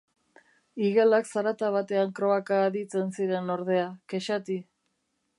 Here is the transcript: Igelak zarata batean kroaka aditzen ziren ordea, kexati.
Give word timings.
Igelak 0.85 1.27
zarata 1.33 1.67
batean 1.75 2.15
kroaka 2.19 2.57
aditzen 2.69 3.11
ziren 3.19 3.51
ordea, 3.57 3.85
kexati. 4.15 4.57